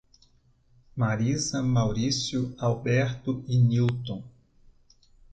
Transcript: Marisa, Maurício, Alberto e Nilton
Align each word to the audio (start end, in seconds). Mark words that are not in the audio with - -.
Marisa, 0.97 1.61
Maurício, 1.61 2.55
Alberto 2.57 3.45
e 3.47 3.55
Nilton 3.55 4.23